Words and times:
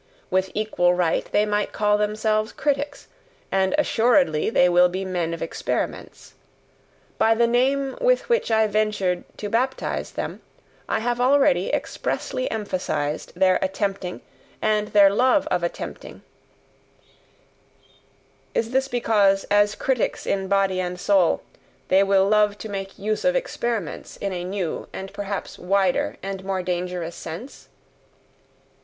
With 0.31 0.49
equal 0.55 0.95
right 0.95 1.31
they 1.31 1.45
might 1.45 1.73
call 1.73 1.95
themselves 1.99 2.51
critics, 2.51 3.07
and 3.51 3.75
assuredly 3.77 4.49
they 4.49 4.67
will 4.67 4.89
be 4.89 5.05
men 5.05 5.31
of 5.31 5.43
experiments. 5.43 6.33
By 7.19 7.35
the 7.35 7.45
name 7.45 7.95
with 8.01 8.27
which 8.27 8.49
I 8.49 8.65
ventured 8.65 9.23
to 9.37 9.47
baptize 9.47 10.13
them, 10.13 10.41
I 10.89 11.01
have 11.01 11.21
already 11.21 11.71
expressly 11.71 12.49
emphasized 12.49 13.33
their 13.35 13.59
attempting 13.61 14.21
and 14.59 14.87
their 14.87 15.11
love 15.11 15.45
of 15.51 15.61
attempting 15.61 16.23
is 18.55 18.71
this 18.71 18.87
because, 18.87 19.43
as 19.51 19.75
critics 19.75 20.25
in 20.25 20.47
body 20.47 20.79
and 20.81 20.99
soul, 20.99 21.43
they 21.89 22.01
will 22.01 22.27
love 22.27 22.57
to 22.57 22.69
make 22.69 22.97
use 22.97 23.23
of 23.23 23.35
experiments 23.35 24.17
in 24.17 24.33
a 24.33 24.43
new, 24.43 24.87
and 24.93 25.13
perhaps 25.13 25.59
wider 25.59 26.17
and 26.23 26.43
more 26.43 26.63
dangerous 26.63 27.15
sense? 27.15 27.69